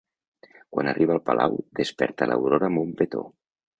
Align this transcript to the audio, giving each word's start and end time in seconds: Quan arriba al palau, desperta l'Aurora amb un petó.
Quan 0.75 0.87
arriba 0.93 1.13
al 1.17 1.21
palau, 1.29 1.59
desperta 1.81 2.29
l'Aurora 2.33 2.71
amb 2.71 2.83
un 2.85 2.97
petó. 3.03 3.23